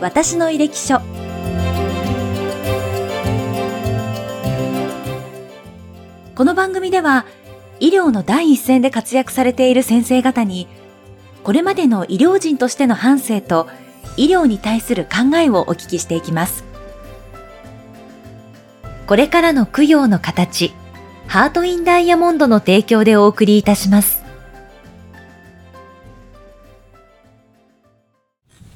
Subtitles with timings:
[0.00, 0.98] 私の履歴書。
[6.34, 7.26] この番組では
[7.80, 10.68] 医療の第一線で活躍されている先生方に
[11.44, 13.68] これまでの医療人としての反省と
[14.16, 16.64] 医療に対する考えをお聞きしていきます。
[19.06, 20.72] これからの供養の形
[21.26, 24.19] ハートインダイヤモンドの提供でお送りいたします。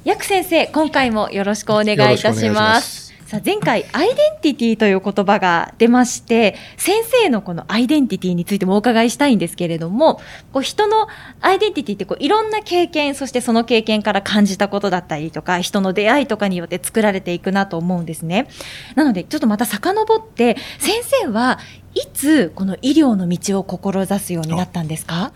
[0.04, 3.14] ヤク先生今回もよろしくお願いいたします。
[3.24, 10.20] さあ前回アイデンティティという言葉が出まして先生のこのアイデンティティについてもお伺いしたいんですけれども
[10.52, 11.08] こう人の
[11.40, 18.46] アイデンティティってこういろんな経験そしてその経験から感じたことだったりとか人の出会いとかによって作られていくなと思うんですね。
[18.94, 21.58] なのでちょっとまた遡って先生は
[21.94, 25.32] いつこの医療の道を志すようになったんですか？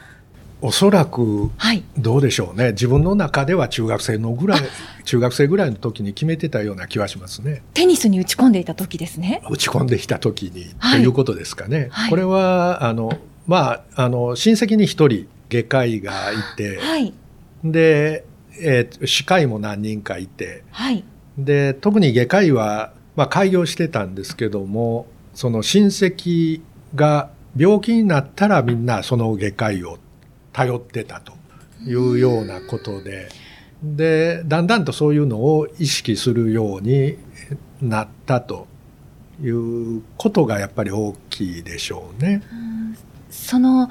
[0.60, 1.50] おそらく、
[1.96, 4.60] どうでしょうね、自分の中では中学生のぐらい、
[5.04, 7.62] 中学生ぐらいの時に決めてたような気はしますね。
[7.74, 9.40] テニスに打ち込んでいた時ですね。
[9.48, 11.88] 打ち込んできた時に、はい、ということですかね。
[11.90, 17.14] はい、これは、あの、まあ、あの、親戚に一人外科医がいて、はい、
[17.62, 18.24] で、
[18.60, 21.04] えー、歯科医も何人かいて、はい、
[21.38, 26.60] で、特に外科医は、まあ、開業してたんですけども、その親戚
[26.96, 29.98] が病気になったらみんなその外科医を
[30.58, 31.34] 頼ってたと
[31.86, 33.28] いうようなことで、
[33.80, 37.16] で、だんだんとそういうのを意識するように
[37.80, 38.66] なったと
[39.40, 42.42] いうことがやっぱり大きいでしょうね。
[43.30, 43.88] その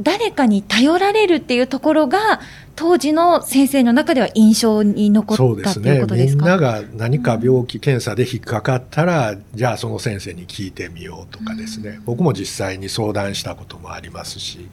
[0.00, 2.40] 誰かに頼られるっていうところが
[2.74, 6.44] 当時の先生の中では印象に残ったということですか？
[6.46, 14.70] みんなが何か病気、検査で引っかかったら、じゃあその先生に聞いてみようとかですね、僕も実際に相談したこともありますし、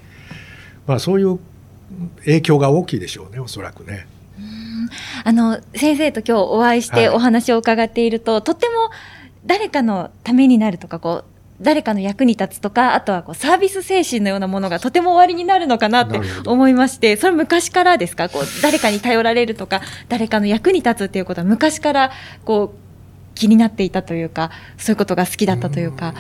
[0.87, 1.39] まあ、そういう
[2.19, 4.07] 影響が大きいでしょうねおそらくね。
[5.23, 8.89] あの先生と今日お会いしてお話を伺っていると、はい、とっても
[9.45, 18.29] 誰かのためになるとかこう誰かの役に立つとかあとはこうサービス精神のようなものがとても終わりになるのかなって思いましてそれ昔からですか？
[18.29, 22.11] こう誰かに頼られるとか誰かの役に立つっていうことは昔から
[22.45, 26.13] こう気になっていたというかそういうことが好きだったというか。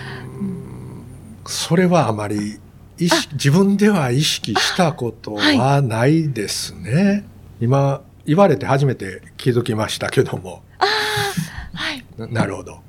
[1.45, 2.59] うそれはあまり
[2.99, 6.93] 意識自分では意識したことはないですね。
[6.93, 7.23] はい、
[7.61, 10.63] 今言われて初めて気づきましたけども。
[11.73, 12.79] はい、なるほど。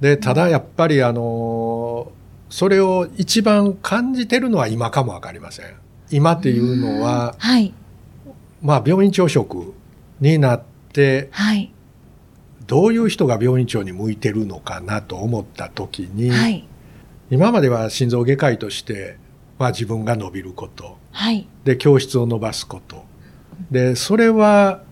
[0.00, 2.12] でただやっぱりあの
[2.48, 5.66] それを一番感じてるのは今かもわかりません。
[6.10, 7.74] 今っていうのは、はい、
[8.62, 9.74] まあ病院長職
[10.20, 11.72] になって、はい、
[12.66, 16.66] どういう人が病院長に向いてるのかなと思った時に、はい、
[17.30, 19.18] 今までは心臓外科医として、
[19.58, 23.04] まあ、自分が伸びること、はい、で教室を伸ばすこと。
[23.70, 24.82] でそれは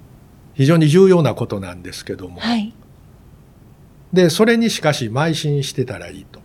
[0.54, 2.72] 非常に重要なことなんですけども、はい、
[4.12, 6.42] でそれにしかし邁進してたらいいと。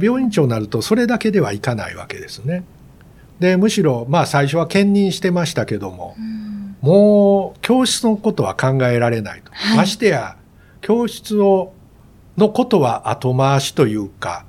[0.00, 2.64] 病院長になるとそれだけではいかないわけですね。
[3.38, 6.16] でむしろまあ最初は兼任してましたけども、
[6.82, 10.36] うもう教室のことは考えられないと、はい、ましてや
[10.80, 11.72] 教室を
[12.36, 14.45] のことは後回しというか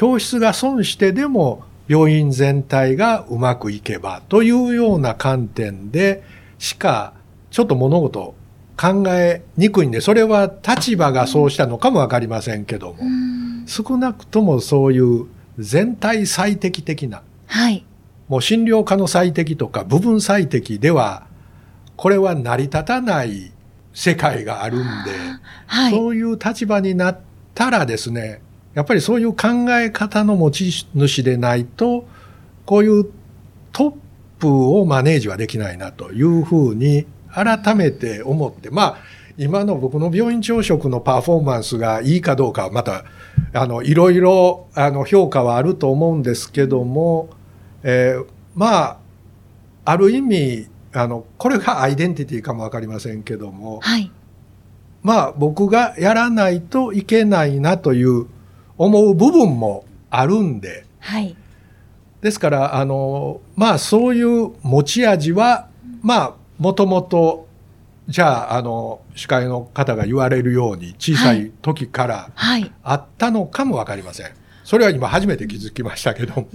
[0.00, 6.24] 教室が損してでも病院全体がうまくいけばというような観点で
[6.58, 7.12] しか
[7.50, 8.34] ちょっと物事
[8.78, 12.98] 考えにくいんで、それは立場がそうしたのかもわかりませんけども、
[13.66, 15.26] 少なくともそういう
[15.58, 17.84] 全体最適的な、はい、
[18.26, 21.26] もう診療科の最適とか部分最適では、
[21.96, 23.52] これは成り立たない
[23.92, 24.86] 世界があるんで、
[25.66, 27.20] はい、そういう立場になっ
[27.54, 28.40] たらですね、
[28.74, 32.06] やっぱりそういう考え方の持ち主でないと、
[32.66, 33.06] こういう
[33.72, 33.94] トッ
[34.38, 38.96] プをマネージはできないなというふうに改めて思って、まあ、
[39.36, 43.04] 今の僕の病院朝食のパフォーマンスがいいかどうかはまた、
[43.52, 47.30] あの、いろいろ、あの、評価はあると思うんですけども、
[47.82, 48.98] えー、まあ、
[49.84, 54.10] ある意味、あの、これがアイデンティティかもわかりませんけども、はい、
[55.02, 58.26] まあ、僕がやらないといけないなという
[58.80, 61.36] 思う部分もあるんで、はい。
[62.22, 65.68] ですから、あの、まあ、そういう持ち味は、
[66.00, 67.46] まあ、もともと、
[68.08, 72.30] じゃあ、あの、司会の方が言われるように、小さい時から
[72.82, 74.28] あったのかもわかりません。
[74.64, 76.46] それは今初めて気づきましたけど。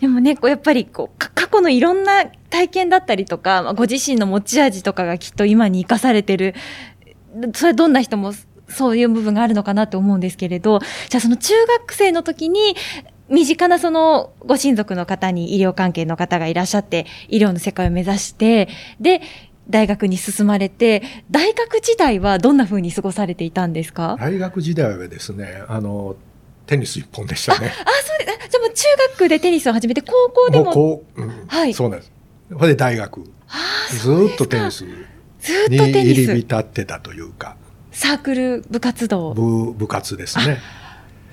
[0.00, 6.54] でもね、こうやっぱりこう過去のいろんな体験だったりとか、ご自身の持ち味とかがきっと今に生かされてる、
[7.54, 8.32] それどんな人も
[8.68, 12.76] そういう部分があるのかなと思うんですけれど、じゃあその中学生の時に、
[13.28, 18.68] 身近なそのご親族の方に医療関係の方がいらっしゃって、医療の世界を目指して、
[19.00, 19.20] で、
[19.68, 24.16] 大学に進まれて、大学時代はどんなふうに過ごされていたんですか？
[24.18, 26.16] 大学時代はですね、あの、
[26.64, 27.70] テニス一本でしたね。
[27.84, 28.50] あ、そうです。
[28.50, 28.84] じゃもう中
[29.18, 30.74] 学でテニスを始めて、高校でも？
[30.74, 31.74] もう、うん、はい。
[31.74, 32.12] そうなんです。
[32.50, 33.24] それで大学。
[33.90, 34.90] ずっとテニスに
[35.76, 37.56] 入り浸ってたというか。
[37.98, 39.34] サークル部活動。
[39.34, 40.60] 部部活ですね。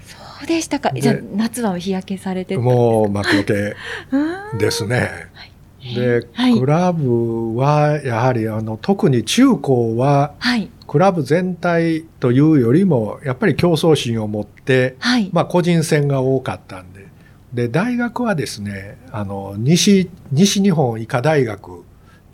[0.08, 0.90] そうでしたか。
[0.96, 3.76] じゃあ夏は日焼けされてもう幕開け
[4.58, 5.30] ですね。
[5.34, 5.94] はい。
[5.94, 17.06] で、はい、クラブはやはりあの特に中高は、はい、クラブ全体というよりもやっぱり競争心を持って、はい、まあ個人戦が多かったんで。
[17.54, 21.84] で大学はですねあの西西日本医科大学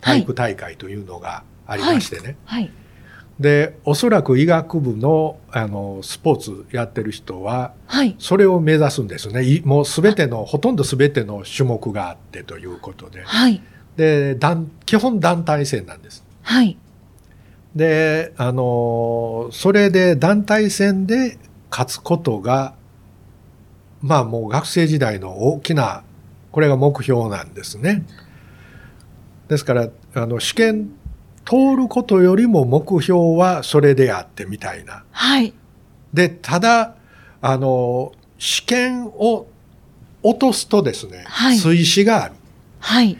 [0.00, 2.72] 体育大会というのがありましてね、はい
[3.42, 9.60] でおそらく医学部のあのスポーツやってる人は、はい、それを目指すんですね。
[9.64, 13.60] もうすべてのほとんどすべての種目があってということで,、はい、
[13.96, 14.38] で
[14.86, 16.24] 基本団体戦なんです。
[16.42, 16.78] はい、
[17.74, 21.36] であのそれで団体戦で
[21.70, 22.74] 勝つことが
[24.00, 26.04] まあもう学生時代の大きな
[26.52, 28.06] これが目標なんですね。
[29.48, 30.92] ですからあの試験
[31.44, 35.04] 通ることよりも目標はそれであってみたいな。
[35.10, 35.52] はい。
[36.12, 36.94] で、ただ、
[37.40, 39.46] あの、試験を
[40.22, 42.34] 落とすとですね、はい、追試がある。
[42.78, 43.16] はい。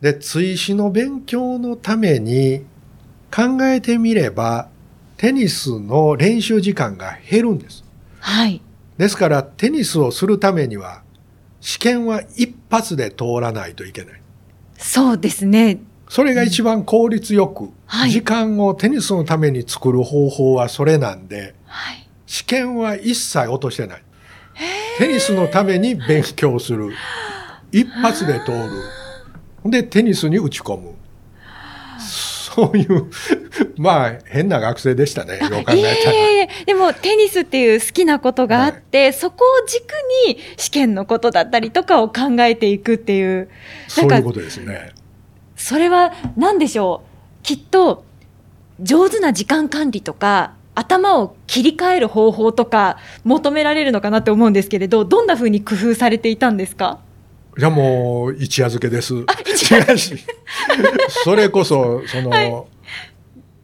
[0.00, 2.64] で、追試の勉強のために
[3.34, 4.68] 考えてみれば、
[5.16, 7.84] テニスの練習時間が減るんです。
[8.20, 8.60] はい。
[8.98, 11.02] ですから、テニスをするためには、
[11.60, 14.20] 試験は一発で通らないといけない。
[14.76, 15.78] そうですね。
[16.14, 24.02] それが一番効率よく、はい、時間をテニスのために作る方法はそれなんで、はい、試験は一切落としてない。
[24.98, 26.92] テニスのために勉強する。
[27.72, 28.52] 一発で通
[29.64, 29.70] る。
[29.72, 30.94] で、テニスに打ち込む。
[31.98, 33.10] そういう、
[33.76, 35.74] まあ、変な学生でしたね、よう考えたら。
[35.74, 39.82] いえいえでも、テニスっていう好きなことがあって、はい、そこを軸
[40.28, 43.48] に試験のことだったりとかを考えていくっていう。
[43.88, 44.92] そういうことですね。
[45.64, 47.02] それは何でしょ
[47.40, 47.42] う？
[47.42, 48.04] きっと
[48.80, 56.98] 上手な時間管理とか頭を切り替える方法とか求められるのかなって思うんですけれどどんなふうに工夫されていたんですか？
[57.56, 59.14] いやもう一夜漬けです。
[61.24, 62.52] それこそその、はい、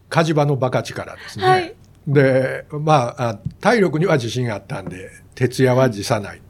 [0.08, 1.44] 火事場のバカ力ですね。
[1.44, 1.74] はい、
[2.08, 6.40] でまあ体力には自信があったんで徹夜は辞さない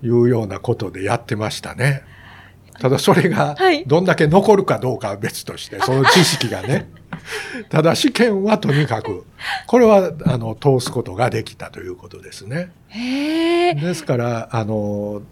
[0.00, 2.04] というようなことでやってましたね。
[2.82, 3.54] ただそれが
[3.86, 6.88] どんだけ残るかどうかは別として、その知識がね。
[7.70, 9.24] ただ試験はとにかく、
[9.68, 12.72] これはあの通すことができたということですね。
[12.92, 15.22] ですから、あの、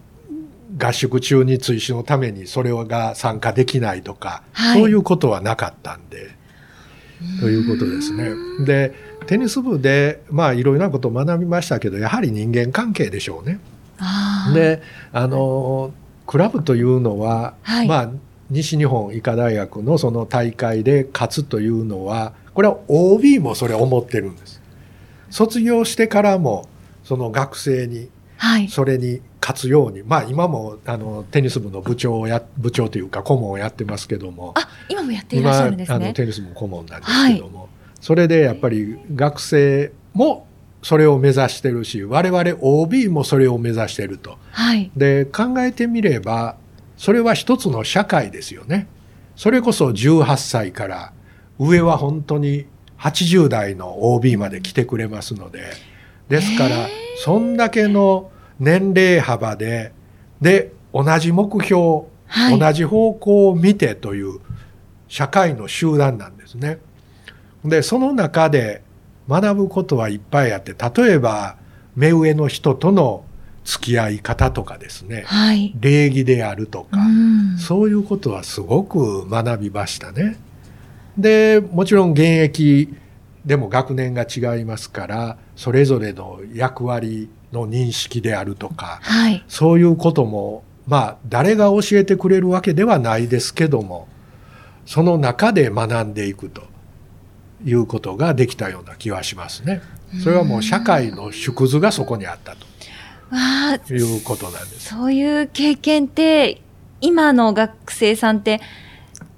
[0.78, 6.30] 合宿中に追試のためにそれが参加できないとか、はい、そういうことはなかったんで、
[7.40, 8.30] ということですね。
[8.64, 8.94] で、
[9.26, 13.58] テニス部で、まあいろいろなことを学びましたけど、やはり人間関係でしょうね。
[14.54, 14.82] で、
[15.12, 15.92] あの、
[16.30, 18.10] クラブというのは、はい、まあ
[18.50, 24.62] 西日本医科大学のその大会で勝つというのはこれは OB もそれ思ってるんです。
[25.30, 26.68] 卒業してからも
[27.02, 28.10] その学生に
[28.68, 35.96] それに勝つように、はい、まあ今もあのテニス部の部長をや部長というか顧問をやってますけどもあ今もやっていらっしゃるんですね。
[35.96, 37.68] あのテニス部顧問なんですけども、はい、
[38.00, 40.46] それでやっぱり学生も
[40.82, 44.38] それを目指してるし我々 OB もそれを目指してると。
[44.52, 46.56] はい、で考えてみれば
[46.96, 48.86] それは一つの社会ですよね。
[49.36, 51.12] それこそ18歳から
[51.58, 52.66] 上は本当に
[52.98, 55.72] 80代の OB まで来てくれますので
[56.28, 56.88] ですから
[57.24, 59.92] そんだけの年齢幅で
[60.40, 61.80] で同じ目標、
[62.26, 64.40] はい、同じ方向を見てという
[65.08, 66.78] 社会の集団なんですね。
[67.64, 68.82] でその中で
[69.30, 71.56] 学ぶことはいっぱいあって例えば
[71.94, 73.24] 目上の人との
[73.64, 80.36] 付き合い方とかですね、はい、礼儀であるとか、うそういうことはすごく学びましたね。
[81.16, 82.94] でもちろん現役
[83.44, 94.08] でも学年が違いますからそれぞれの役割の認識であるとか、はい、そういうこともまあ誰が教えてくれるわけではないですけども
[94.86, 96.69] その中で学んでいくと。
[97.64, 99.82] いうことができたような気はしますね。
[100.22, 102.56] それはもう社会の縮図がそこにあった
[103.86, 104.88] ということなんです。
[104.88, 106.60] そういう経験って
[107.00, 108.60] 今の学生さんって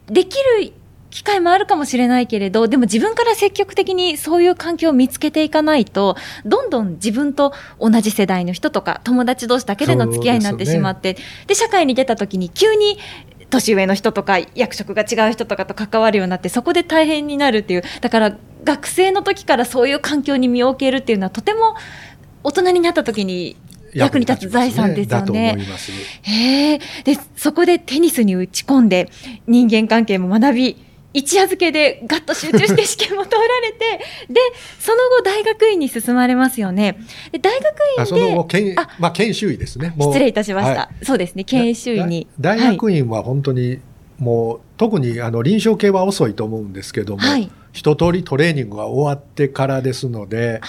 [0.07, 0.73] できる
[1.11, 12.99] 機会もあるかもしれないけれど、でも自分から積極的にそういう環境を見つけていかないと、どんどん自分と同じ世代の人とか友達同士だけでの付き合いになってしまって、で、ね、社会に出た時に急に
[13.53, 21.77] 年上の人とか役職が違う人とかと関わるようになってそこで大変になるっていうだから学生の時からそういう環境に身を置けるっていうのはとても
[22.43, 23.57] 大人になった時に
[23.95, 25.55] 役に立つ財産ですよね。
[25.55, 25.67] ね
[26.23, 26.79] へえ。
[27.05, 29.11] で、そこでテニスに打ち込んで、
[29.47, 30.77] 人間関係も学び、
[31.15, 34.41] 一夜漬けでガッと集中して試験も通られて、で、
[34.79, 36.99] その後大学院に進まれますよね。
[37.31, 37.67] で大学
[37.99, 38.07] 院で。
[38.07, 39.95] その後研、まあ、研修医ですね。
[39.99, 40.81] 失礼いたしました。
[40.83, 42.27] はい、そうですね、研修医に。
[42.41, 43.81] 大学院は本当に、
[44.19, 50.61] もう、特にあの臨床系は遅いと思うんですけども、はい、一通りトレーニングが終わってからですので、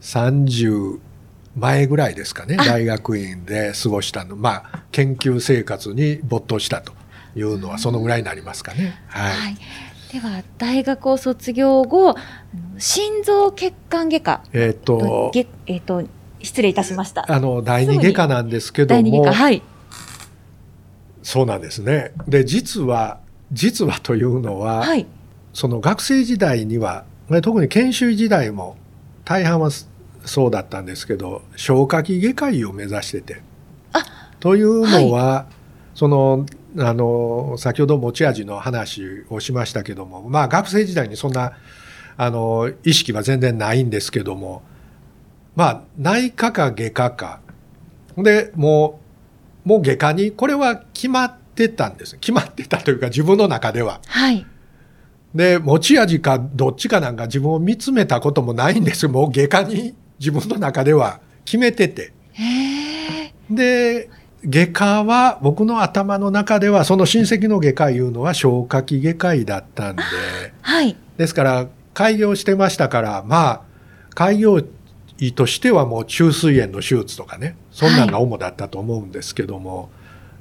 [0.00, 0.98] 30
[1.56, 6.92] 前ぐらいですかね、大学院で過ごしたの、まあ、研究生活に没頭したと。
[7.36, 8.98] いうのはそのぐらいになりますかね。
[9.08, 9.56] はい、はい、
[10.12, 12.16] では大学を卒業後
[12.78, 14.42] 心臓血管外科。
[14.52, 15.30] えっ、と
[15.66, 16.02] えっ、と
[16.42, 17.30] 失礼いたしました。
[17.30, 19.62] あの第二外科なんですけどもはい、
[21.22, 22.12] そうなんですね。
[22.26, 23.20] で実は
[23.52, 25.06] 実はというのは、はい、
[25.52, 27.04] その学生時代には
[27.42, 28.76] 特に研修時代も
[29.24, 29.70] 大半は
[30.24, 33.42] そうだったんですけど消化器外科医を目指してて。
[34.38, 35.54] というのは、はい、
[35.94, 36.46] その
[36.78, 41.52] あの先ほど持ち味の話をしましたけどもまあ学生時代にそんな
[42.16, 44.62] あの意識は全然ないんですけども
[45.54, 47.40] まあ内科か外科か
[48.16, 49.06] でもう
[49.68, 52.16] もう外科にこれは決まってたんです。
[52.18, 54.00] 決まってたというか自分の中では。
[54.06, 54.46] はい。
[55.34, 59.08] で持ち味かどっちかなんか自分を見つめたこともないんです。
[59.08, 62.12] もう外科に自分の中では決めてて。
[63.50, 64.08] で
[64.48, 70.02] 外科は僕の頭の中ではその親戚の外科いうのは消化器外科医だったんで、
[70.62, 73.60] はい、ですから開業してましたからまあ
[74.14, 74.62] 開業
[75.18, 79.88] 医としてはもう虫垂炎の手術とかねそんなんが主だったと思うんですけども、はい、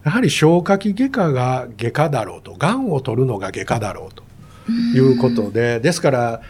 [0.06, 4.24] やはり消化器外科が外科だろうとがんを取るのが外科だろうと
[4.72, 6.42] いうことでですから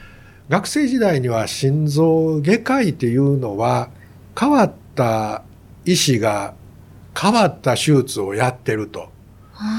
[0.49, 3.89] 学生時代には心臓外科医っていうのは
[4.37, 5.43] 変わった
[5.85, 6.53] 医師が
[7.19, 9.09] 変わった手術をやってると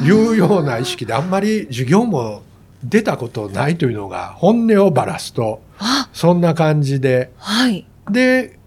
[0.02, 2.42] いうような意識であんまり授業も
[2.82, 5.60] 出たことないというのが本音をばらすと
[6.12, 8.58] そんな感じで、はい、で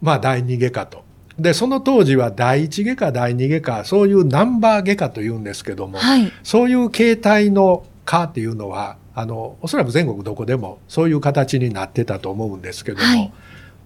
[0.00, 1.02] まあ第二外科と。
[1.38, 13.32] でその当時は第一外科第二外科そういうナンバー外科というんですけども、はい、そういう形態の科っていうのはあのおそらく全国どこでもそういう形になってたと思うんですけども、はい、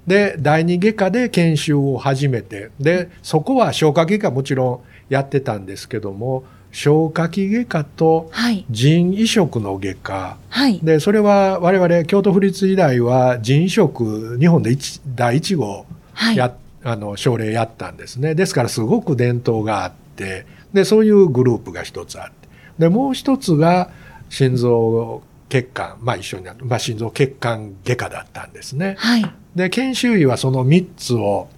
[0.07, 6.45] で第二外科で研修を始めてでそこは消化外科もちろんやってたんですけども
[6.77, 8.31] 消化器外科と
[8.71, 14.77] 腎移植の外科、はい、でそれは我々京都府立医大は腎移植日本で
[15.15, 15.87] 第1号
[16.35, 18.35] や、はい、あの症例やったんですね。
[18.35, 20.45] ですからすごく伝統があって
[20.75, 22.47] でそういうグループが一つあって。
[22.79, 23.91] でもう一つが
[24.29, 28.97] 心臓血管まあ一緒になる、まあ、心臓血管外科だったんですね。
[28.99, 31.49] はいで、研修医はその3つを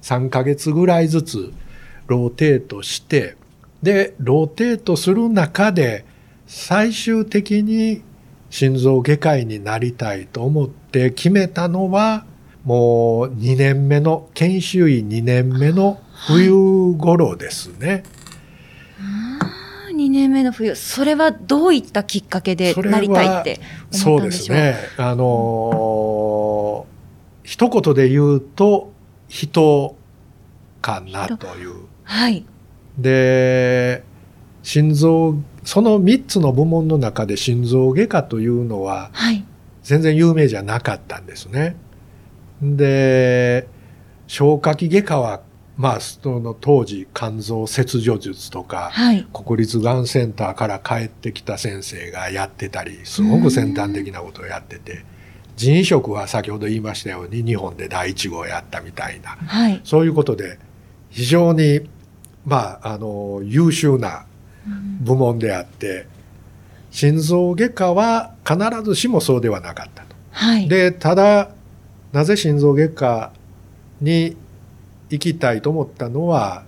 [0.00, 1.52] 3ヶ月ぐらいずつ
[2.06, 3.36] ローテートして、
[3.82, 6.04] で、ローテートする中で
[6.46, 8.02] 最終的に
[8.48, 12.24] 心臓外科医になりたいと思って決めたのは、
[12.64, 16.52] もう2年目の、研修医2年目の冬
[16.96, 18.04] 頃ですね。
[18.98, 23.58] はい、2年目の冬、それはどういったきっかけでなりたいって
[24.04, 24.56] 思ったんでしょう？
[24.56, 24.76] そうですね。
[24.96, 26.11] あのー
[27.42, 28.92] 一言で言うと
[29.28, 29.96] 人
[30.80, 31.86] かなという。
[32.04, 32.44] はい、
[32.98, 34.04] で
[34.62, 35.34] 心臓
[35.64, 39.10] その3つの部門の中で心臓外科というのは
[39.82, 41.76] 全然有名じゃなかったんですね。
[42.60, 43.68] で
[44.26, 45.40] 消化器外科は
[45.76, 55.04] まあ、その当時肝臓切除術とか、はい、国立がんセンターから帰ってきた先生がやってたりすごく先端的なことをやってて
[55.56, 60.58] 腎移植は先ほど言いましたように日本で第1号やったみたいな、はい、そういうことで
[61.10, 61.88] 非常に
[62.44, 64.26] まああの優秀な
[65.00, 66.06] 部門であって、
[66.90, 70.14] 心臓外科は必ずしもそうではなかったと。
[70.30, 71.50] はい、でただ
[72.12, 73.32] なぜ心臓外科
[74.00, 74.36] に
[75.10, 76.64] 行きたいと思ったのは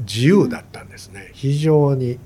[0.00, 1.30] 自由だったんですね。
[1.32, 2.18] 非常に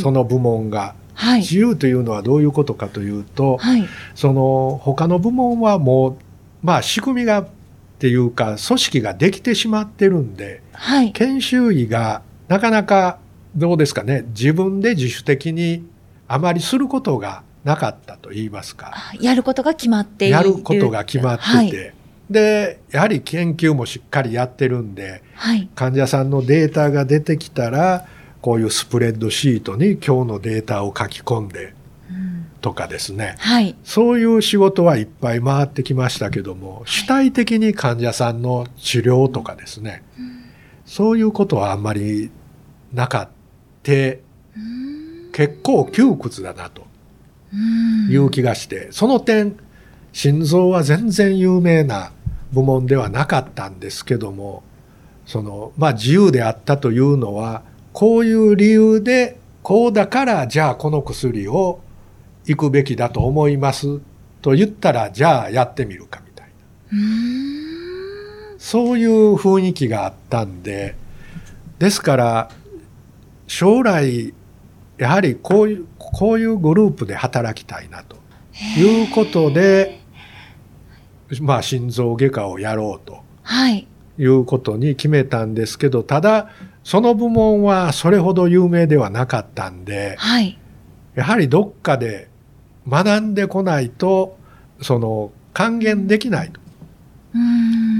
[0.00, 0.94] その部門が。
[1.16, 6.16] はい、自由というのはどういうことかというと、はい、その他の部門はもう
[6.62, 7.48] まあ仕組みがっ
[7.98, 13.18] ていうか組織ができてしまってるんで、はい、研修医がなかなか
[13.56, 15.88] どうですかね自分で自主的に
[16.28, 18.92] あまりすることがなかったと言いますか。
[19.20, 21.94] やることが決まっているやることが決まってて、
[22.30, 28.06] でやはり研究もしっかりやってるんで、はい、患者さんのデータが出てきたら
[28.46, 31.74] こういうスプレッドシートに今日のデータを書き込んで
[32.60, 40.04] とかですね、はい、そういう仕事はいっぱい回ってきましたけども、主体的に患者さんの治療とかですね、
[40.84, 42.30] そういうことはあんまり
[42.92, 43.28] なかっ
[43.82, 43.92] た、
[45.32, 46.86] 結構窮屈だなと
[48.08, 49.56] いう気がして、その点、
[50.12, 52.12] 心臓は全然有名な
[52.52, 54.62] 部門ではなかったんですけども、
[55.26, 57.62] その、まあ自由であったというのは、
[57.96, 61.80] こういう理由で、こうだからじゃあこの薬を
[62.44, 64.00] 行くべきだと思います
[64.42, 66.98] と言ったら、じゃあやってみるかみたいな。
[68.58, 70.94] そういう雰囲気があったんで、
[71.78, 72.50] ですから、
[73.46, 74.34] 将来、
[74.98, 78.18] やはりこういう、こういうグループで働きたいなと
[78.78, 80.02] いうことで、
[81.40, 83.20] まあ心臓外科をやろうと。
[83.40, 83.88] はい。
[84.18, 86.50] いうことに決めたんですけど、ただ、
[86.86, 90.56] その部門はそれほど有名ではなかったんで、はい、
[91.16, 92.28] やはりどっかで
[92.88, 94.38] 学んでこないと、
[94.80, 96.60] その、還元できないと。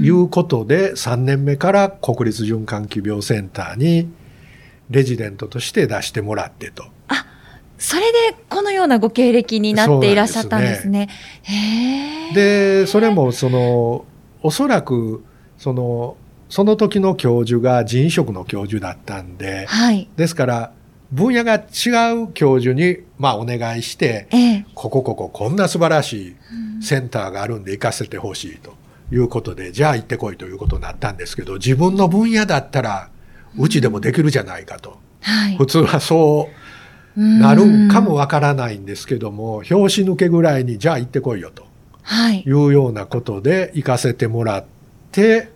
[0.01, 4.09] いうことで、3年目から国立循環器病センターに
[4.89, 6.85] レジデントとして出してもらってと。
[7.09, 7.25] あ、
[7.77, 11.09] それでこのようなご経歴になっていらっしゃったんですね。
[12.33, 14.05] で、ね、それもその、
[14.41, 15.25] おそらく、
[15.57, 16.15] その、
[16.49, 20.71] その時の教授が人食の教授だったんで、はい、ですから、
[21.11, 26.35] 分野が違う教授に、まあ、お願いして、ええ、こここここんな素晴らしい
[26.81, 28.73] センターがあるんで行かせてほしいと
[29.11, 33.09] いうことで、じゃあ行ってこいということになったんですけど、自分の分野だったら、
[33.57, 34.97] うちでもできるじゃないかと。
[35.21, 36.67] はい、普通はそう
[37.19, 41.65] なるんかもわからないんですけども、表紙抜けぐらいに、じゃあ行ってこいよと。
[42.03, 44.65] はい、いうようなことで行かせてもらっ
[45.11, 45.49] て、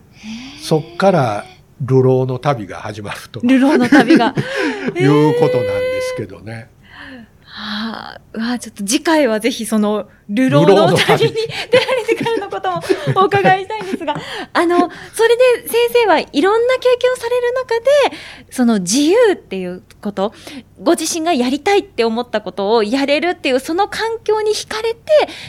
[0.61, 1.45] そっから
[1.81, 3.41] 流浪の旅が始まると。
[3.43, 4.35] 流浪の旅が。
[4.95, 6.69] いうことなんですけどね。
[7.43, 12.81] はあ、うわちょっと次回はぜひその、流浪の旅に出られてからのことも
[13.15, 14.15] お伺いしたいんですが、
[14.53, 14.77] あの、
[15.13, 18.17] それで先生はいろんな経験をされる中で、
[18.49, 20.33] その自由っていうこと、
[20.81, 24.99] ご自身がやりたいって思ったことをやれるっていう、その環境に惹かれて、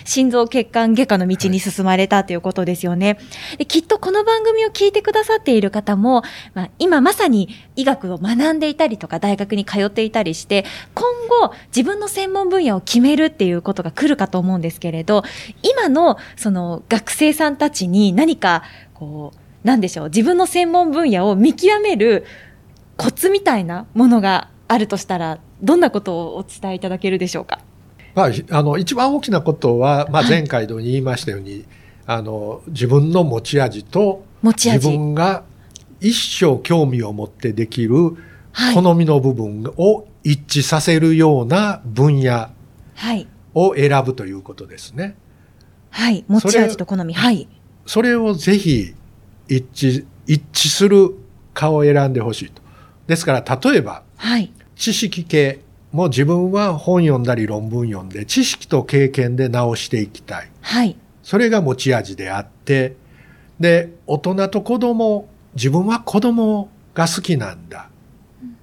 [0.05, 3.19] 心臓血管外科の道に進まれたということですよね。
[3.59, 6.23] できっとこの番組を聞いてくださっている方も、
[6.55, 10.65] まあ、今まさに医学を学んでいたりとか、大学に通っていたりして、
[10.95, 15.23] 今後自分の専門分野を決めるっていうことが来るかと思うんですけれど、
[15.63, 18.63] 今のその学生さんたちに何か、
[18.95, 22.25] こう、なんでしょう、自分の専門分野を見極める
[22.97, 27.61] コツみたいなものがあるとしたら、どんなことをお伝えいただけるでしょうか？
[28.15, 31.65] まあ、あの、一番大きなことは、まあ、前回で言いましたように、はい、
[32.07, 35.45] あの、自分の持ち味と、自分が
[36.01, 38.17] 一生興味を持ってできる
[38.75, 42.51] 好みの部分を一致させるような分野
[43.55, 45.17] を選ぶということですね。
[45.91, 46.25] はい。
[46.29, 47.15] 持ち味と好み。
[47.15, 47.49] はい。
[47.87, 48.95] それをぜひ
[49.49, 51.15] 一致、一致する
[51.55, 52.63] 顔を選んでほしいと。
[53.07, 55.61] ですから、例えば、はい、知識系
[55.91, 60.51] も自分は本読んだり論文読んで、知識と経験で直していきたい。
[60.61, 60.97] はい。
[61.23, 62.97] それが持ち味であって、
[63.61, 67.89] で、大人と子供、自分は子供が好きなんだ。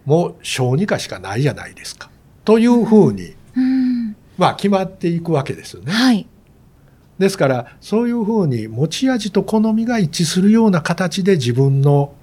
[0.06, 2.10] もう小児科しかないじゃないですか。
[2.44, 3.99] というふうに、うん、ま
[4.48, 5.92] あ決まっていくわけですよね。
[5.92, 6.28] はい。
[7.18, 12.14] ですから、そういうふうに持ち味と好みが一致するような形で自分の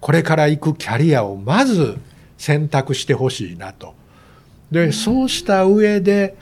[0.00, 1.98] これから行くキャリアをまず
[2.38, 3.94] 選択してほしいなと。
[4.70, 6.36] で、そうした上で、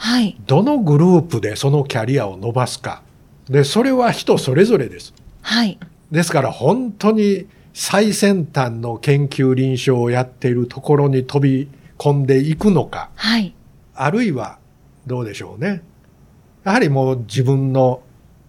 [0.46, 3.02] どのグループでそのキャリアを伸ばすか。
[3.48, 5.14] で、それは人それぞれです。
[5.42, 5.78] はい。
[6.10, 11.68] ですから本当に最先端の研究臨床をやっているところに飛び
[11.98, 13.10] 込んでいくのか。
[13.14, 13.54] はい。
[13.94, 14.58] あるいは、
[15.06, 15.82] どうでしょうね。
[16.64, 18.02] やはりもう自分の、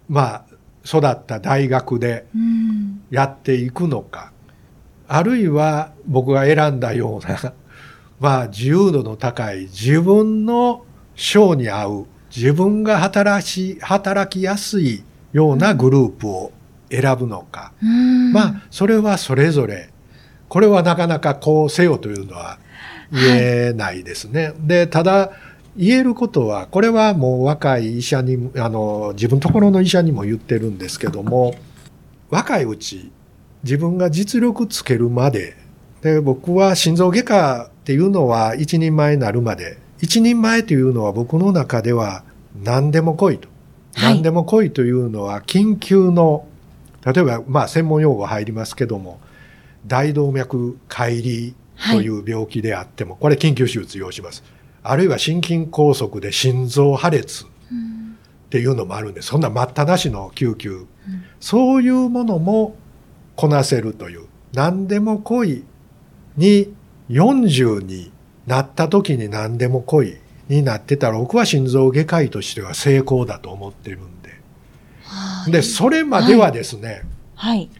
[0.08, 0.44] まあ、
[0.84, 2.26] 育った大学で
[3.10, 4.32] やっていくのか。
[5.08, 7.54] あるいは僕が選んだような、
[8.20, 16.52] まあ自由度の高い自分の章に合う、自分が働し、働きやすいようなグループを
[16.90, 17.72] 選ぶのか。
[18.32, 19.90] まあそれはそれぞれ、
[20.48, 22.58] これはなかなかこうせよというのは
[23.10, 24.48] 言えないですね。
[24.48, 25.30] はい、で、ただ、
[25.76, 31.54] 言えることは、これはもう若い医者に、あの、自分のところの医者にも言ってるんですけども、
[32.30, 33.10] 若いうち、
[33.64, 35.56] 自分が実力つけるまで、
[36.02, 42.24] で、僕は心臓外科っていうのは一人前になるまで、一人前というのは僕の中では
[42.62, 43.48] 何でも来いと。
[43.94, 46.46] はい、何でも来いというのは緊急の、
[47.04, 49.18] 例えば、まあ専門用語入りますけども、
[49.86, 54.42] 大動脈解離という病気であっても、これ緊急手術要します。
[54.84, 57.46] あるいは心筋梗塞で心臓破裂っ
[58.50, 60.86] ていうのもあるんで、そんな待ったなしの救急、
[61.40, 62.76] そういうものも
[63.34, 65.64] こなせるという、何でも来い
[66.36, 66.74] に
[67.08, 68.12] 40に
[68.46, 70.16] なった時に何でも来い
[70.48, 74.34] になってたら、僕は心臓外科医としては成功だと思ってるんで。
[75.50, 77.70] で、それまではですね、はい。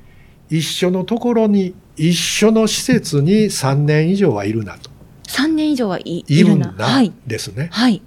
[0.48, 4.90] 一緒のところに、一緒の施設に3年以上はいるなと。
[5.26, 7.68] 3年以上はいいるんだ、はい、ですね。
[7.72, 8.02] はい。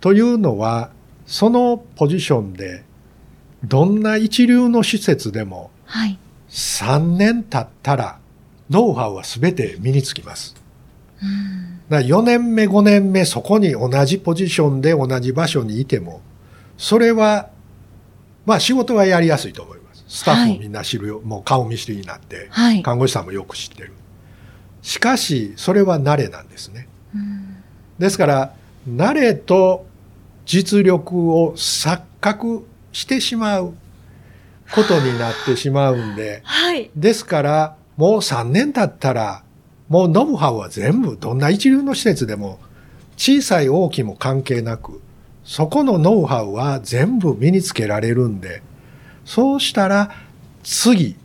[0.00, 0.90] というのは、
[1.26, 2.84] そのポジションで、
[3.64, 8.18] どんな一流の施設でも、はい、3年経ったら、
[8.70, 10.54] ノウハウは全て身につきます。
[11.88, 16.20] だ4年目、5年目、そこに同じポジションで同じ場所にいても、
[16.76, 17.50] それは、
[18.44, 20.04] まあ仕事はやりやすいと思います。
[20.08, 23.92] スタッフもみんな知るよ、はい、もう顔見知りになって、はい、看護師さんもよく知ってる。
[24.86, 26.86] しかし、それは慣れなんですね。
[27.98, 28.54] ですから、
[28.88, 29.84] 慣れと
[30.44, 33.74] 実力を錯覚してしまう
[34.72, 39.42] ことになってしまうんで、 はい、ですから、もう3年経ったら、
[39.88, 42.60] もうノブハウは全部どんな一流の施設でも
[43.16, 45.00] 小さい大きいも関係なく、
[45.42, 48.62] そこのノウハウは全部身につけられるんで、
[49.24, 50.12] そうしたら
[50.62, 51.16] 次、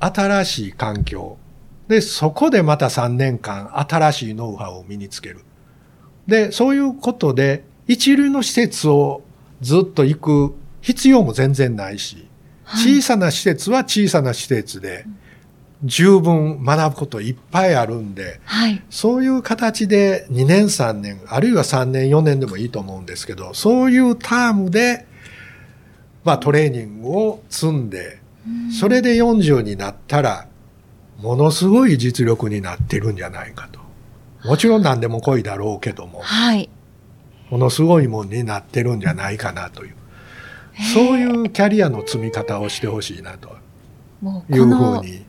[0.00, 1.36] 新しい環境。
[1.92, 5.40] で、そこでまた3年間新しいノウハウを身につける。
[6.26, 9.22] で、そういうことで一流の施設を
[9.60, 12.26] ずっと行く必要も全然ないし、
[12.64, 15.04] 小さな施設は小さな施設で、
[15.84, 25.04] 十分学ぶこといっぱいあるんで、はい、そういう形で2年3年、あるいは3年4年でもいいと思うんですけど、そういうタームで、
[26.24, 28.22] まあトレーニングを積んで、
[28.80, 30.46] それで40になったら、
[31.22, 33.80] ものすごい実力になってるんじゃないかと。
[34.44, 36.68] もちろん何でも来いだろうけども、はい、
[37.48, 39.94] ものすごいもんになってるんじゃないかなという、
[40.92, 43.62] そういうキャリアの積み方をしてほしいなと。
[44.50, 45.24] いうふうに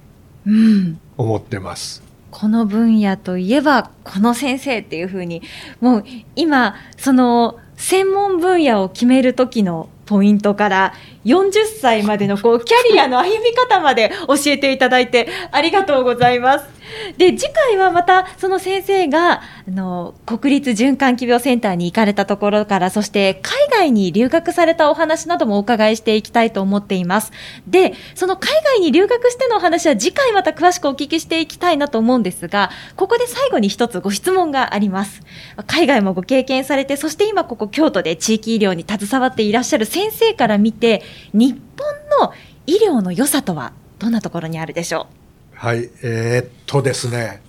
[1.18, 2.04] 思ってます。
[2.32, 5.44] この分野といえばこの先生っていうふうに
[5.82, 6.04] もう
[6.36, 10.94] 今その専門分野を決める時のポイントから
[11.26, 16.83] 40歳までのこうキャリアの歩み方まで教えていただいてありがとうございます。
[17.18, 27.32] で次回はまたその先生があの国立循環器病センターに行かれたところからそして海外に留学されたお話などもお伺いしていきたいと思っています。
[27.68, 35.22] でその海外に留学してのお話は次回また詳しくお聞きしていきたいなと思うんですがここで最後に一つご質問があります。
[35.68, 41.02] 海外もご経験されてそして今ここ京都で地域医療に携わっていらっしゃる先生から見て
[41.34, 42.34] 日本の
[42.66, 45.23] 医療の良さとはどんなところにあるでしょう？
[45.64, 47.42] はい、えー、っとですね、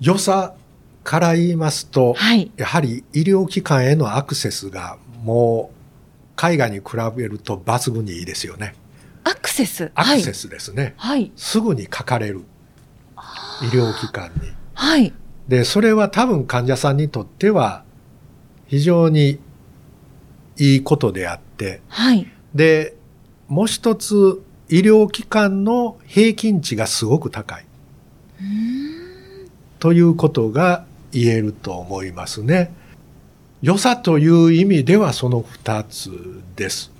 [0.00, 0.54] 良さ
[1.04, 5.76] から言いますと、はい、やはり医療機関へのアクセスがもう
[6.34, 8.74] 海外に比べると抜群にいいですよね。
[9.22, 9.92] アクセス？
[9.94, 10.94] アクセスですね。
[10.96, 12.40] はい、すぐにかかれる。
[13.60, 14.50] 医療機関に。
[14.72, 15.12] はい。
[15.46, 17.84] で、それは多分患者さんにとっては
[18.66, 19.40] 非常に
[20.56, 22.26] いいことであって、はい。
[22.54, 22.96] で、
[23.46, 27.64] もう一つ医療機関の平均値がすごく高い。
[29.78, 32.72] ということが言えると思いますね。
[33.62, 36.10] 良さという意味ではその二つ
[36.54, 36.92] です。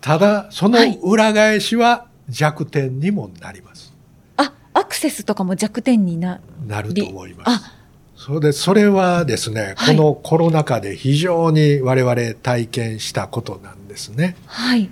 [0.00, 3.92] ただ、その裏返しは弱点にもなります。
[4.36, 7.80] はい、あ、アクセスとかも弱点にななると思います。
[8.16, 14.36] それで、それはですね、はい、このコロナ禍で非常に我々体験したことなんですね。
[14.46, 14.90] はい。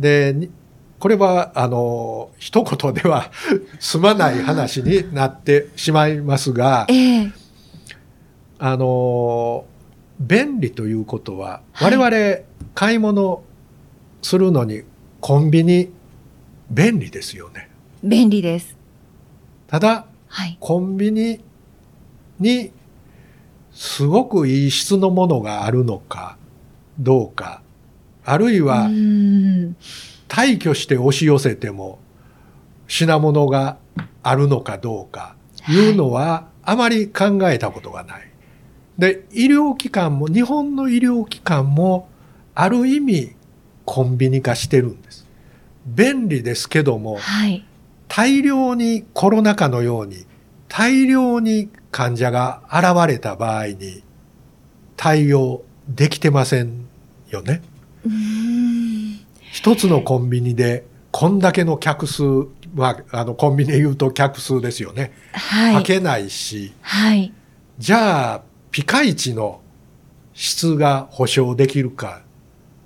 [0.00, 0.48] で、
[0.98, 3.30] これは、あの、一言では
[3.78, 7.32] 済まない話になってしまいますが、えー、
[8.58, 9.66] あの、
[10.18, 13.42] 便利ということは、我々買い物
[14.22, 14.82] するのに
[15.20, 15.90] コンビニ
[16.70, 17.70] 便利ですよね。
[18.02, 18.76] 便利です。
[19.66, 21.40] ただ、はい、コンビニ
[22.40, 22.70] に
[23.72, 26.38] すごくいい質のものがあるのか
[26.98, 27.62] どうか、
[28.24, 28.88] あるいは、
[30.28, 31.98] 退去して押し寄せても
[32.88, 33.78] 品物が
[34.22, 35.36] あるのかどうか
[35.68, 38.30] いうのはあまり考えたことがない。
[38.98, 42.08] で、医療機関も、日本の医療機関も
[42.54, 43.34] ある意味
[43.84, 45.26] コンビニ化してるんです。
[45.86, 47.64] 便利ですけども、はい、
[48.08, 50.24] 大量にコロナ禍のように
[50.68, 54.02] 大量に患者が現れた場合に
[54.96, 56.86] 対応できてません
[57.30, 57.62] よね。
[59.60, 62.22] うん一つのコンビニでこんだけの客数、
[62.74, 65.12] まあ、あの、コンビニで言うと客数ですよね。
[65.32, 65.74] はい。
[65.76, 66.74] 履けないし。
[66.82, 67.32] はい。
[67.78, 69.62] じゃあ、ピカイチの
[70.34, 72.20] 質が保証できるか、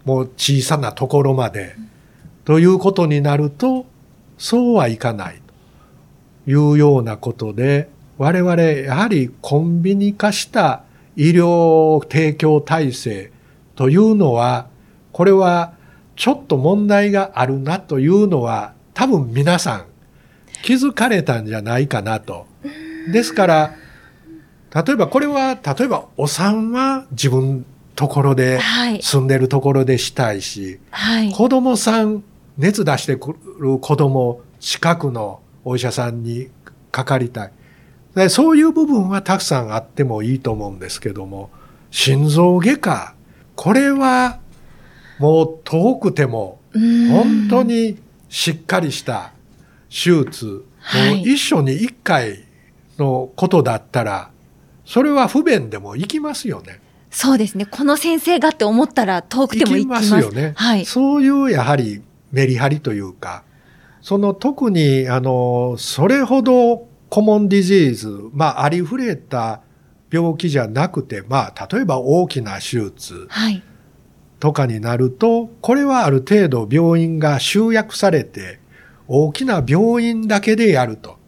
[0.05, 1.75] もう小さなところまで、
[2.45, 3.85] ということになると、
[4.39, 5.43] そうはいかない
[6.45, 10.85] というようなことで、我々やはりコンビニ化した
[11.17, 13.33] 医療提供体制
[13.75, 14.69] というのは、
[15.11, 15.80] これは
[16.21, 19.87] ちょっと問題があるなというのは多分皆さん
[20.63, 22.47] 気づかれたんじゃないかなと。
[23.11, 23.75] ですから、
[24.75, 27.65] 例えばこれは、例えばお産は自分
[27.97, 28.61] ところで、
[29.01, 32.23] 住んでるところでしたいし、はい、子供さん、
[32.59, 36.51] 熱出してくる子供、近くのお医者さんに
[36.93, 37.53] かかりたい。
[38.15, 41.49] でそういう部分はたくさんあってもいいと思うんですけども、
[41.91, 43.15] 心臓外科、
[43.57, 44.40] これは
[45.21, 47.99] もう遠くても、本当に
[48.31, 49.33] しっかりした
[49.91, 50.63] 手術、も
[51.13, 52.45] う一緒に一回
[52.99, 54.31] のことだったら、
[54.87, 56.81] それは不便でも行きますよね。
[57.11, 57.67] そうですね。
[57.67, 60.55] この先生がって思ったら遠くても行きますよね。
[60.57, 60.87] はい。
[60.87, 62.01] そういうやはり
[62.33, 63.43] メリハリというか、
[64.01, 69.61] その特にあの、それほどコモンディジーズ、まあありふれた
[70.11, 73.29] 病気じゃなくて、まあ例えば大きな手術
[74.41, 78.59] とかになると、これはある程度病院が集約されて、
[79.07, 81.19] 大きな病院だけでやると。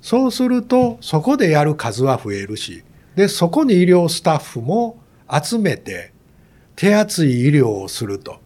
[0.00, 2.84] そうすると、そこでやる数は増えるし、
[3.16, 4.98] で、そこに医療スタッフも
[5.30, 6.12] 集めて
[6.76, 8.40] 手厚い医療をすると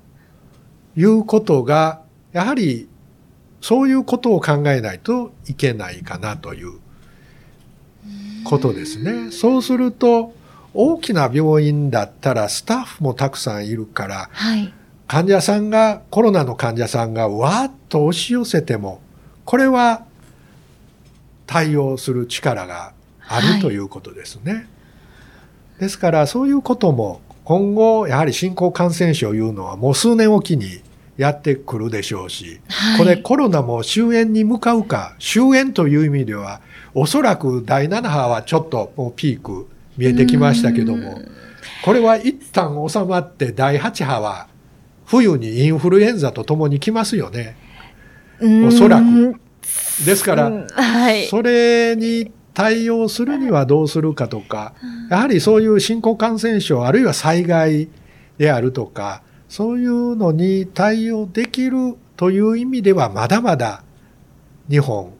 [0.96, 2.00] いうことが、
[2.32, 2.88] やはり
[3.60, 6.78] そういうことを考えないといけないかなという
[8.44, 9.30] ことですね。
[9.30, 10.32] そうすると、
[10.76, 14.72] 大きな病院だったらスタッフもたくさんいるから、はい、
[15.06, 19.00] 患者さんが、コロナの患者さんがわーっと押し寄せても、
[19.44, 20.04] これは
[21.46, 22.92] 対応する力が
[23.26, 24.52] あるということですね。
[24.52, 24.66] はい、
[25.80, 30.82] ですからそういうことも今後やはり新興感染症いうのはもう数年おきに
[31.16, 36.60] やってくるでしょうし、はい、これコロナも終焉に向かうか、終焉という意味では、
[36.94, 41.20] おそらく第7波はちょっともうピーク見えてきましたけども、
[41.84, 44.48] これは一旦収まって第8波は
[45.06, 47.56] 冬にインフルエンザとともに来ますよね。
[48.66, 49.40] おそらく。
[50.04, 54.74] ですから、はい、それに対応するにはどうするかとか、
[55.10, 57.88] やはりそういう新興感染症、あるいは災害
[58.38, 63.82] であるとか、そういうのに対応できるという意味では、まだまだ
[64.68, 65.12] 日本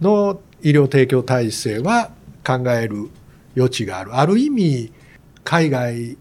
[0.00, 2.10] の医療提供体制は
[2.46, 3.10] 考える
[3.56, 4.16] 余地がある。
[4.16, 4.92] ある意味、
[5.44, 6.16] 海外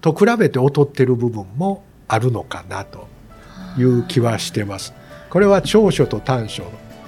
[0.00, 3.08] と比べて劣ってる部分もあるのかなと
[3.78, 4.92] いう気はしてます。
[5.30, 6.64] これは長所と短所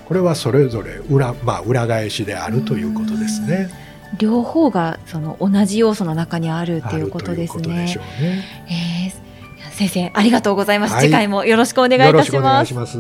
[0.07, 3.71] これはそれぞれ裏,、まあ、裏返しであるということですね。
[4.19, 7.69] 両方がその同じ要素の中にあるということですね。
[7.69, 12.75] ねえー、先生ありがとうございます、はい、次回もよろしくお願いいたします。
[12.75, 12.99] ます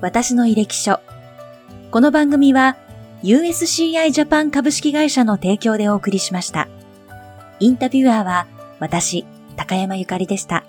[0.00, 1.00] 私の履歴書。
[1.90, 2.76] この番組は
[3.22, 6.68] USCI ジャパン株式会社の提供でお送りしました。
[7.58, 8.46] インタビュアーは
[8.78, 10.64] 私、高山ゆかりでした。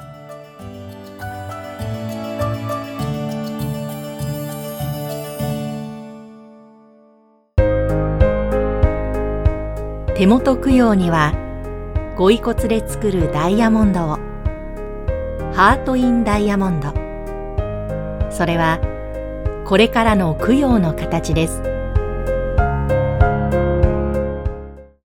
[10.17, 11.33] 手元供養には
[12.17, 14.17] ご遺骨で作るダイヤモンドを
[15.53, 16.89] ハート・イン・ダイヤモンド
[18.29, 18.79] それは
[19.65, 21.80] これからの供養の形です